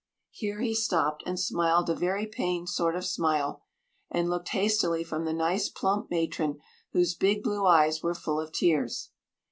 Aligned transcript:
Here 0.31 0.61
he 0.61 0.73
stopped 0.73 1.21
and 1.27 1.39
smiled 1.39 1.87
a 1.87 1.93
very 1.95 2.25
pained 2.25 2.69
sort 2.69 2.95
of 2.95 3.05
smile, 3.05 3.61
and 4.09 4.31
looked 4.31 4.49
hastily 4.49 5.03
from 5.03 5.25
the 5.25 5.31
nice 5.31 5.69
plump 5.69 6.09
matron 6.09 6.59
whose 6.91 7.13
big 7.13 7.43
blue 7.43 7.67
eyes 7.67 8.01
were 8.01 8.15
full 8.15 8.39
of 8.39 8.51
tears. 8.51 9.11